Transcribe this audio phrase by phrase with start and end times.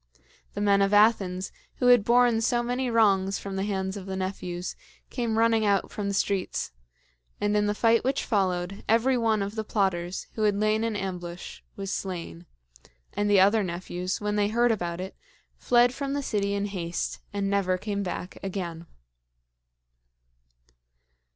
[0.55, 4.15] The men of Athens, who had borne so many wrongs from the hands of the
[4.15, 4.75] nephews,
[5.11, 6.71] came running out from the streets;
[7.39, 10.95] and in the fight which followed, every one of the plotters, who had lain in
[10.95, 12.47] ambush was slain;
[13.13, 15.15] and the other nephews, when they heard about it,
[15.55, 18.87] fled from the city in haste and never came back again.